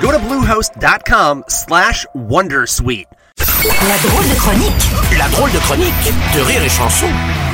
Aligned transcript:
Go 0.00 0.10
to 0.12 0.18
bluehost.com 0.18 1.44
slash 1.48 2.06
wondersuite. 2.14 3.06
La 3.38 3.98
drôle 3.98 4.28
de 4.28 4.34
chronique. 4.34 5.18
La 5.18 5.28
drôle 5.28 5.52
de 5.52 5.58
chronique 5.58 6.12
de 6.34 6.40
Rire 6.40 6.62
et 6.62 6.68
Chanson. 6.70 7.06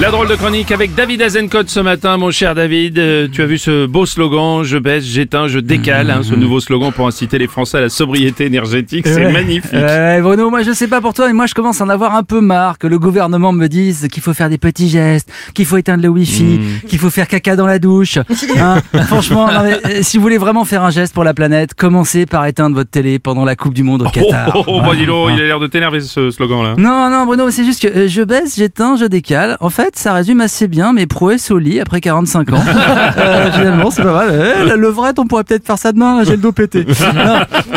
La 0.00 0.10
drôle 0.10 0.26
de 0.28 0.34
chronique 0.34 0.72
avec 0.72 0.94
David 0.96 1.22
Azencott 1.22 1.70
ce 1.70 1.78
matin, 1.78 2.16
mon 2.16 2.32
cher 2.32 2.56
David. 2.56 2.98
Euh, 2.98 3.28
tu 3.30 3.42
as 3.42 3.46
vu 3.46 3.58
ce 3.58 3.86
beau 3.86 4.06
slogan, 4.06 4.64
je 4.64 4.76
baisse, 4.76 5.04
j'éteins, 5.04 5.46
je 5.46 5.60
décale, 5.60 6.10
hein, 6.10 6.20
ce 6.24 6.34
nouveau 6.34 6.58
slogan 6.58 6.90
pour 6.92 7.06
inciter 7.06 7.38
les 7.38 7.46
Français 7.46 7.78
à 7.78 7.80
la 7.82 7.88
sobriété 7.88 8.44
énergétique, 8.46 9.06
c'est 9.06 9.24
Ouais. 9.26 9.32
magnifique. 9.32 9.72
Ouais, 9.72 10.20
Bruno, 10.20 10.50
moi 10.50 10.62
je 10.62 10.72
sais 10.72 10.88
pas 10.88 11.00
pour 11.00 11.14
toi, 11.14 11.28
mais 11.28 11.32
moi 11.32 11.46
je 11.46 11.54
commence 11.54 11.80
à 11.80 11.84
en 11.84 11.88
avoir 11.88 12.16
un 12.16 12.24
peu 12.24 12.40
marre 12.40 12.78
que 12.78 12.88
le 12.88 12.98
gouvernement 12.98 13.52
me 13.52 13.68
dise 13.68 14.08
qu'il 14.12 14.20
faut 14.22 14.34
faire 14.34 14.50
des 14.50 14.58
petits 14.58 14.88
gestes, 14.88 15.30
qu'il 15.54 15.64
faut 15.64 15.76
éteindre 15.76 16.02
le 16.02 16.08
wifi, 16.08 16.42
Hmm. 16.58 16.88
qu'il 16.88 16.98
faut 16.98 17.08
faire 17.10 17.28
caca 17.28 17.54
dans 17.54 17.66
la 17.66 17.78
douche. 17.78 18.18
Hein, 18.58 18.82
franchement, 19.06 19.46
non, 19.46 19.62
mais, 19.62 19.78
euh, 19.86 19.98
si 20.02 20.16
vous 20.16 20.24
voulez 20.24 20.38
vraiment 20.38 20.64
faire 20.64 20.82
un 20.82 20.90
geste 20.90 21.14
pour 21.14 21.22
la 21.24 21.34
planète, 21.34 21.72
commencez 21.74 22.26
par 22.26 22.44
éteindre 22.46 22.74
votre 22.74 22.90
télé 22.90 23.20
pendant 23.20 23.44
la 23.44 23.54
Coupe 23.54 23.74
du 23.74 23.84
Monde 23.84 24.02
au 24.02 24.06
Oh, 24.06 24.10
Qatar. 24.10 24.50
oh, 24.56 24.64
oh, 24.66 24.80
bah 24.80 24.90
dis 24.98 25.06
donc, 25.06 25.30
il 25.34 25.40
a 25.40 25.44
l'air 25.46 25.60
de 25.60 25.68
t'énerver 25.68 26.00
ce 26.00 26.30
slogan-là. 26.32 26.74
Non, 26.78 27.08
non, 27.10 27.26
Bruno, 27.26 27.48
c'est 27.50 27.64
juste 27.64 27.80
que 27.80 27.86
euh, 27.88 28.08
je 28.08 28.22
baisse, 28.22 28.56
j'éteins, 28.56 28.96
je 28.96 29.04
décale. 29.04 29.56
En 29.60 29.70
fait, 29.70 29.83
ça 29.94 30.12
résume 30.14 30.40
assez 30.40 30.68
bien 30.68 30.92
mes 30.92 31.06
prouesses 31.06 31.50
au 31.50 31.58
lit 31.58 31.80
après 31.80 32.00
45 32.00 32.52
ans. 32.52 32.62
Euh, 33.16 33.50
finalement, 33.52 33.90
c'est 33.90 34.02
pas 34.02 34.12
mal. 34.12 34.54
Eh, 34.62 34.64
la 34.68 34.76
levrette, 34.76 35.18
on 35.18 35.26
pourrait 35.26 35.44
peut-être 35.44 35.64
faire 35.66 35.78
ça 35.78 35.92
demain, 35.92 36.24
j'ai 36.24 36.32
le 36.32 36.36
dos 36.38 36.52
pété. 36.52 36.84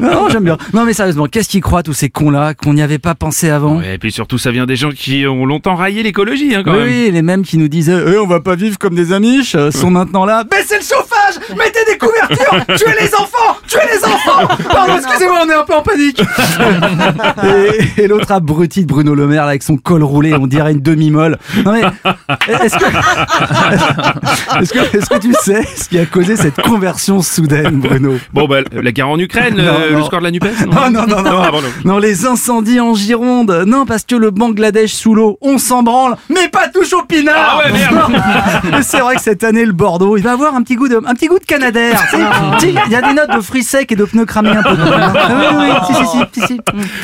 Non, 0.00 0.10
non, 0.10 0.28
j'aime 0.28 0.44
bien. 0.44 0.58
Non, 0.74 0.84
mais 0.84 0.92
sérieusement, 0.92 1.26
qu'est-ce 1.26 1.48
qu'ils 1.48 1.62
croient, 1.62 1.82
tous 1.82 1.94
ces 1.94 2.10
cons-là, 2.10 2.54
qu'on 2.54 2.74
n'y 2.74 2.82
avait 2.82 2.98
pas 2.98 3.14
pensé 3.14 3.48
avant? 3.50 3.78
Ouais, 3.78 3.94
et 3.94 3.98
puis 3.98 4.12
surtout, 4.12 4.36
ça 4.38 4.50
vient 4.50 4.66
des 4.66 4.76
gens 4.76 4.90
qui 4.90 5.26
ont 5.26 5.46
longtemps 5.46 5.74
raillé 5.74 6.02
l'écologie, 6.02 6.54
hein, 6.54 6.62
quand 6.64 6.72
oui, 6.72 6.78
même. 6.78 6.88
oui, 6.88 7.10
les 7.12 7.22
mêmes 7.22 7.42
qui 7.42 7.56
nous 7.56 7.68
disaient 7.68 8.02
Eh, 8.06 8.18
on 8.18 8.26
va 8.26 8.40
pas 8.40 8.54
vivre 8.56 8.78
comme 8.78 8.94
des 8.94 9.12
amiches 9.12 9.54
euh, 9.54 9.70
sont 9.70 9.90
maintenant 9.90 10.24
là. 10.24 10.44
Baissez 10.44 10.76
le 10.76 10.82
chauffage 10.82 11.11
Mettez 11.56 11.80
des 11.90 11.98
couvertures 11.98 12.64
Tuez 12.76 12.94
les 13.00 13.14
enfants 13.14 13.56
Tuez 13.66 13.80
les 13.92 14.04
enfants 14.04 14.46
Pardon, 14.70 14.94
excusez-moi, 14.96 15.38
on 15.44 15.48
est 15.50 15.54
un 15.54 15.64
peu 15.64 15.74
en 15.74 15.82
panique 15.82 16.22
Et, 17.98 18.02
et 18.02 18.06
l'autre 18.08 18.30
abruti 18.32 18.82
de 18.82 18.86
Bruno 18.86 19.14
Le 19.14 19.26
Maire 19.26 19.44
là, 19.44 19.50
avec 19.50 19.62
son 19.62 19.76
col 19.76 20.02
roulé, 20.02 20.34
on 20.34 20.46
dirait 20.46 20.72
une 20.72 20.80
demi-molle. 20.80 21.38
Non 21.64 21.72
mais, 21.72 21.82
est-ce 21.82 22.76
que, 22.76 22.84
est-ce 24.60 24.72
que, 24.72 24.96
est-ce 24.96 25.08
que 25.10 25.18
tu 25.18 25.32
sais 25.42 25.62
ce 25.76 25.88
qui 25.88 25.98
a 25.98 26.06
causé 26.06 26.36
cette 26.36 26.60
conversion 26.62 27.22
soudaine, 27.22 27.80
Bruno? 27.80 28.14
Bon, 28.32 28.46
bah, 28.46 28.58
la 28.72 28.92
guerre 28.92 29.08
en 29.08 29.18
Ukraine, 29.18 29.56
Non, 29.56 29.78
le, 29.80 29.90
le 29.90 29.98
non. 29.98 30.04
score 30.06 30.18
de 30.20 30.24
la 30.24 30.30
NUPES 30.30 30.66
non, 30.66 30.90
non, 30.90 31.06
non, 31.06 31.22
non. 31.22 31.42
ah, 31.42 31.50
bon, 31.50 31.60
non. 31.62 31.68
Non, 31.84 31.98
les 31.98 32.26
incendies 32.26 32.80
en 32.80 32.94
Gironde. 32.94 33.64
Non, 33.66 33.84
parce 33.86 34.04
que 34.04 34.14
le 34.14 34.30
Bangladesh 34.30 34.92
sous 34.92 35.14
l'eau, 35.14 35.38
on 35.40 35.58
s'en 35.58 35.82
branle, 35.82 36.16
mais 36.28 36.48
pas 36.48 36.68
touche 36.68 36.92
au 36.92 37.02
pinard. 37.02 37.58
Ah 37.62 37.66
ouais, 37.66 37.72
merde. 37.72 38.82
C'est 38.82 39.00
vrai 39.00 39.16
que 39.16 39.22
cette 39.22 39.44
année, 39.44 39.64
le 39.64 39.72
Bordeaux, 39.72 40.16
il 40.16 40.22
va 40.22 40.32
avoir 40.32 40.54
un 40.54 40.62
petit 40.62 40.76
goût 40.76 40.88
de, 40.88 40.96
un 41.06 41.14
petit 41.14 41.26
goût 41.26 41.31
de 41.38 41.44
Canadair. 41.44 42.02
Il 42.62 42.90
y 42.90 42.96
a 42.96 43.02
des 43.02 43.14
notes 43.14 43.34
de 43.34 43.40
fruits 43.40 43.62
secs 43.62 43.90
et 43.90 43.96
de 43.96 44.04
pneus 44.04 44.26
cramés 44.26 44.50
un 44.50 44.62
peu. 44.62 44.76
Ah 44.78 45.12
oui, 45.30 45.46
oui, 45.58 45.66
si, 45.86 45.94
si, 45.94 46.06
si, 46.06 46.40
si, 46.40 46.46
si. 46.46 46.60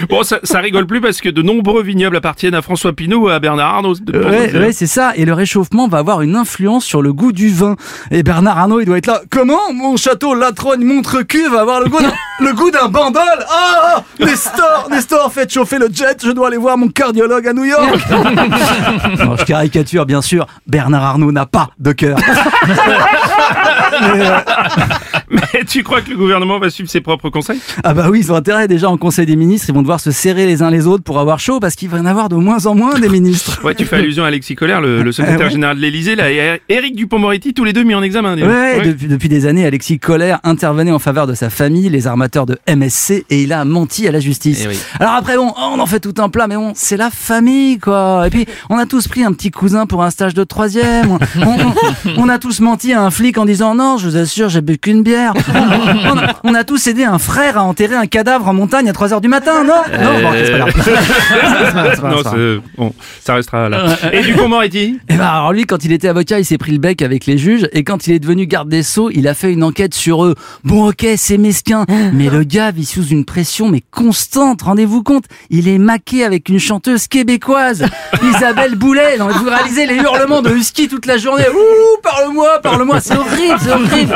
Bon, 0.09 0.23
ça, 0.23 0.39
ça 0.43 0.59
rigole 0.61 0.87
plus 0.87 1.01
parce 1.01 1.21
que 1.21 1.29
de 1.29 1.43
nombreux 1.43 1.83
vignobles 1.83 2.17
appartiennent 2.17 2.55
à 2.55 2.63
François 2.63 2.93
Pinault 2.93 3.27
ou 3.27 3.29
à 3.29 3.39
Bernard 3.39 3.75
Arnault. 3.77 3.95
Ouais, 4.13 4.73
c'est 4.73 4.87
ça. 4.87 5.13
Et 5.17 5.25
le 5.25 5.33
réchauffement 5.33 5.89
va 5.89 5.99
avoir 5.99 6.23
une 6.23 6.37
influence 6.37 6.85
sur 6.85 7.03
le 7.03 7.13
goût 7.13 7.33
du 7.33 7.49
vin. 7.49 7.77
Et 8.11 8.23
Bernard 8.23 8.59
Arnault, 8.59 8.81
il 8.81 8.87
doit 8.87 8.99
être 8.99 9.07
là. 9.07 9.23
Comment 9.31 9.73
mon 9.73 9.97
château 9.97 10.35
Latrogne 10.35 10.85
Montrecu 10.85 11.49
va 11.49 11.61
avoir 11.61 11.81
le 11.81 11.89
goût 11.89 12.01
d'un, 12.01 12.13
le 12.41 12.53
goût 12.55 12.71
d'un 12.71 12.89
bandol? 12.89 13.23
Ah, 13.51 13.78
Nestor, 14.21 14.89
Nestor, 14.91 15.33
faites 15.33 15.53
chauffer 15.53 15.79
le 15.79 15.89
jet. 15.93 16.17
Je 16.25 16.31
dois 16.33 16.49
aller 16.49 16.57
voir 16.57 16.77
mon 16.77 16.89
cardiologue 16.89 17.47
à 17.47 17.53
New 17.53 17.65
York. 17.65 17.99
non, 19.19 19.37
je 19.37 19.45
caricature, 19.45 20.07
bien 20.07 20.23
sûr. 20.23 20.47
Bernard 20.67 21.05
Arnault 21.05 21.33
n'a 21.33 21.47
pas 21.47 21.71
de 21.79 21.93
cœur. 21.93 22.19
Mais, 24.01 24.27
euh, 24.27 24.39
Mais 25.31 25.65
tu 25.67 25.83
crois 25.83 26.03
que 26.03 26.11
le 26.11 26.17
gouvernement 26.17 26.59
va 26.59 26.71
suivre 26.71 26.89
ses 26.89 27.01
propres 27.01 27.31
conseils? 27.31 27.59
Ah 27.83 27.95
bah 27.95 28.09
oui, 28.11 28.21
ils 28.21 28.33
ont 28.33 28.37
intérêt 28.37 28.69
déjà 28.69 28.89
en 28.89 28.97
Conseil 28.97 29.27
des 29.27 29.35
ministres, 29.37 29.67
ils 29.69 29.75
vont 29.75 29.83
devoir 29.83 29.99
se 30.01 30.11
serrer 30.13 30.47
les 30.47 30.63
uns 30.63 30.71
les 30.71 30.87
autres 30.87 31.03
pour 31.03 31.19
avoir 31.19 31.41
chaud 31.41 31.59
parce 31.61 31.75
qu'il 31.75 31.89
va 31.89 31.99
y 31.99 32.01
en 32.01 32.07
avoir 32.07 32.29
de 32.29 32.37
moins 32.37 32.67
en 32.67 32.75
moins 32.75 32.99
des 32.99 33.09
ministres. 33.09 33.61
Ouais, 33.65 33.75
tu 33.75 33.85
fais 33.85 33.97
allusion 33.97 34.25
à 34.25 34.29
Alexis 34.29 34.55
Collère, 34.55 34.81
le, 34.81 35.03
le 35.03 35.13
secrétaire 35.13 35.41
Euh, 35.41 35.45
ouais. 35.47 35.51
général 35.51 35.77
de 35.77 35.83
l'Élysée, 35.83 36.15
là, 36.17 36.31
et 36.31 36.61
Éric 36.69 36.95
Dupont-Moretti, 36.97 37.55
tous 37.55 37.65
les 37.65 37.73
deux 37.73 37.83
mis 37.83 37.95
en 37.95 38.03
examen. 38.03 38.37
Ouais, 38.37 38.45
Ouais. 38.47 38.83
Depuis, 38.87 39.07
depuis 39.09 39.29
des 39.29 39.47
années, 39.47 39.67
Alexis 39.67 39.99
Collère 39.99 40.39
intervenait 40.45 40.93
en 40.93 40.99
faveur 40.99 41.27
de 41.27 41.35
sa 41.35 41.51
famille, 41.51 41.89
les 41.89 42.07
armateurs 42.07 42.47
de 42.47 42.59
MSC, 42.69 43.25
et 43.31 43.43
il 43.43 43.53
a 43.53 43.65
menti 43.65 44.07
à 44.09 44.13
la 44.13 44.21
justice. 44.21 44.63
Eh 44.65 44.69
oui. 44.69 44.79
Alors 45.01 45.13
après, 45.15 45.37
bon, 45.37 45.53
on 45.57 45.79
en 45.79 45.87
fait 45.87 46.01
tout 46.01 46.15
un 46.19 46.29
plat, 46.29 46.47
mais 46.49 46.57
bon, 46.57 46.73
c'est 46.75 46.97
la 46.97 47.11
famille, 47.11 47.79
quoi. 47.79 48.25
Et 48.27 48.31
puis, 48.31 48.47
on 48.71 48.79
a 48.79 48.87
tous 48.87 49.07
pris 49.09 49.23
un 49.25 49.33
petit 49.33 49.51
cousin 49.51 49.87
pour 49.87 50.03
un 50.03 50.11
stage 50.11 50.35
de 50.35 50.45
troisième. 50.45 51.11
On, 51.37 51.41
on- 51.43 51.75
on 52.17 52.29
a 52.29 52.39
tous 52.39 52.61
menti 52.61 52.93
à 52.93 53.03
un 53.03 53.11
flic 53.11 53.39
en 53.39 53.45
disant 53.45 53.75
non, 53.75 53.97
je 53.99 54.09
vous 54.09 54.17
assure, 54.17 54.49
j'ai 54.49 54.61
bu 54.61 54.79
qu'une 54.79 55.03
bière. 55.03 55.35
On, 55.55 56.11
on 56.13 56.19
a, 56.19 56.35
on 56.45 56.55
a 56.55 56.65
tous 56.65 56.87
aidé 56.87 57.05
un 57.05 57.19
frère 57.19 57.59
à 57.59 57.63
enterrer 57.65 57.95
un 57.95 58.07
cadavre 58.07 58.49
en 58.49 58.55
montagne 58.55 58.89
à 58.89 58.93
3 58.93 59.13
heures 59.15 59.21
du 59.21 59.29
matin, 59.29 59.65
non? 59.65 59.75
Non, 60.03 60.21
bon, 60.23 60.31
c'est 60.35 60.51
pas 60.53 60.59
grave. 60.59 60.73
C'est 60.85 60.91
pas 60.93 61.03
grave, 61.03 61.65
c'est 61.67 61.73
pas 61.73 61.83
grave, 61.83 62.11
Non, 62.11 62.17
c'est 62.19 62.23
pas 62.25 62.31
grave. 62.31 62.35
c'est- 62.35 62.77
bon, 62.79 62.93
ça 63.21 63.35
restera 63.35 63.69
là. 63.69 63.87
Et 64.13 64.23
Dupont-Moretti 64.23 64.99
Eh 65.09 65.15
ben 65.15 65.25
alors 65.25 65.53
lui, 65.53 65.65
quand 65.65 65.85
il 65.85 65.93
était 65.93 66.09
avocat, 66.09 66.39
il 66.39 66.45
s'est 66.45 66.59
pris 66.59 66.73
le 66.73 66.79
bec 66.79 67.03
avec 67.03 67.27
les 67.27 67.39
juges, 67.39 67.69
et 67.73 67.85
quand 67.85 68.07
il 68.07 68.15
est 68.15 68.19
devenu 68.19 68.47
garde 68.47 68.69
des 68.69 68.83
sceaux, 68.83 69.11
il 69.13 69.29
a 69.29 69.35
fait 69.35 69.53
une 69.53 69.63
enquête 69.63 69.95
sur 69.95 70.25
eux. 70.25 70.35
Bon, 70.65 70.89
ok, 70.89 71.07
c'est 71.17 71.39
mesquin, 71.39 71.85
mais 72.13 72.29
le 72.31 72.45
gars 72.45 72.71
vit 72.71 72.85
sous 72.87 73.07
une 73.07 73.25
pression 73.25 73.69
mais 73.69 73.83
constante. 73.99 74.63
Rendez-vous 74.63 75.03
compte, 75.03 75.25
il 75.51 75.67
est 75.67 75.79
maqué 75.79 76.25
avec 76.25 76.49
une 76.49 76.61
chanteuse 76.61 77.09
québécoise, 77.09 77.85
Isabelle 78.23 78.77
Boulet. 78.77 79.19
Non, 79.19 79.27
vous 79.27 79.51
réalisez 79.51 79.87
les 79.87 79.97
hurlements 79.97 80.41
de 80.41 80.51
husky 80.51 80.87
toute 80.87 81.05
la 81.05 81.19
journée. 81.19 81.47
Ouh, 81.53 82.01
parle-moi, 82.01 82.61
parle-moi, 82.63 83.01
c'est 83.01 83.17
horrible, 83.17 83.59
c'est 83.61 83.73
horrible. 83.73 84.15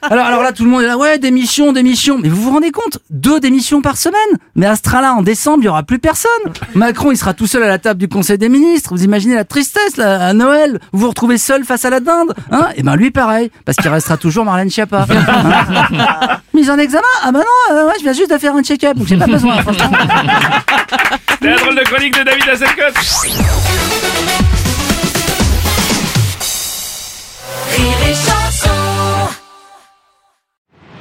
Alors, 0.00 0.24
alors 0.24 0.42
là, 0.42 0.52
tout 0.52 0.64
le 0.64 0.70
monde 0.70 0.82
est 0.82 0.86
là, 0.86 0.96
ouais, 0.96 1.18
démission, 1.18 1.72
démission. 1.72 2.18
Mais 2.22 2.30
vous 2.30 2.40
vous 2.40 2.52
rendez 2.52 2.70
compte, 2.70 2.98
deux 3.10 3.38
démissions 3.38 3.82
par 3.82 3.98
semaine. 3.98 4.16
Mais 4.54 4.64
à 4.64 4.76
ce 4.76 4.82
train-là, 4.82 5.12
en 5.12 5.22
décembre, 5.22 5.58
il 5.62 5.66
y 5.66 5.68
aura 5.68 5.82
plus 5.82 5.98
personne. 5.98 6.30
Macron, 6.74 7.10
il 7.10 7.18
sera 7.18 7.34
tout 7.34 7.46
seul 7.46 7.62
à 7.64 7.68
la 7.68 7.78
table 7.78 8.00
du 8.00 8.08
Conseil 8.08 8.38
des 8.38 8.48
ministres. 8.48 8.94
Vous 8.94 9.04
imaginez 9.04 9.34
la 9.34 9.44
tristesse 9.44 9.98
là, 9.98 10.28
à 10.28 10.32
Noël 10.32 10.78
Vous 10.92 11.00
vous 11.00 11.08
retrouvez 11.08 11.36
seul 11.36 11.64
face 11.64 11.84
à 11.84 11.90
la 11.90 12.00
dinde 12.00 12.34
hein? 12.50 12.68
Et 12.76 12.82
ben 12.82 12.96
lui, 12.96 13.10
pareil, 13.10 13.50
parce 13.66 13.76
qu'il 13.76 13.90
restera 13.90 14.16
toujours 14.16 14.46
Marlène 14.46 14.70
Schiappa. 14.70 15.06
Hein? 15.16 16.40
Mise 16.54 16.70
en 16.70 16.78
examen? 16.78 17.02
Ah 17.22 17.32
bah 17.32 17.40
non, 17.40 17.76
euh, 17.76 17.86
ouais, 17.86 17.94
je 17.98 18.02
viens 18.02 18.12
juste 18.12 18.30
de 18.30 18.38
faire 18.38 18.54
un 18.54 18.62
check-up, 18.62 18.85
donc 18.94 19.06
j'ai 19.06 19.16
pas 19.16 19.26
besoin, 19.26 19.62
franchement. 19.62 19.90
C'est 21.40 21.48
la 21.50 21.56
drôle 21.56 21.76
de 21.76 21.82
chronique 21.82 22.18
de 22.18 22.24
David 22.24 22.48
Hasselcock 22.48 22.94
Rire. 23.22 24.46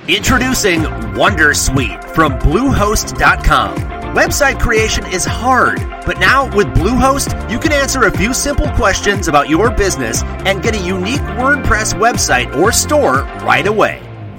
Introducing 0.07 0.81
Wondersuite 1.15 2.13
from 2.13 2.33
Bluehost.com. 2.37 3.75
Website 4.15 4.59
creation 4.59 5.03
is 5.07 5.25
hard, 5.25 5.79
but 6.05 6.19
now 6.19 6.45
with 6.55 6.67
Bluehost, 6.67 7.49
you 7.49 7.57
can 7.57 7.71
answer 7.71 8.03
a 8.03 8.11
few 8.11 8.31
simple 8.33 8.69
questions 8.73 9.27
about 9.27 9.49
your 9.49 9.71
business 9.71 10.21
and 10.45 10.61
get 10.61 10.75
a 10.75 10.79
unique 10.79 11.21
WordPress 11.39 11.95
website 11.95 12.55
or 12.55 12.71
store 12.71 13.23
right 13.43 13.65
away. 13.65 14.04